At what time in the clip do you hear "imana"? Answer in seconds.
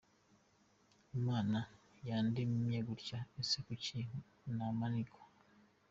1.17-1.59